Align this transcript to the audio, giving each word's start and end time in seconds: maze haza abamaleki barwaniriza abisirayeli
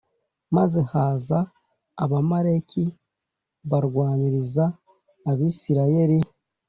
maze 0.55 0.79
haza 0.91 1.39
abamaleki 2.03 2.83
barwaniriza 3.69 4.65
abisirayeli 5.31 6.17